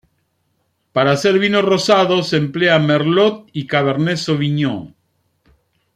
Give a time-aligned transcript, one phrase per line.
[0.93, 4.95] Para hacer vino rosado se emplea "merlot" y "cabernet sauvignon".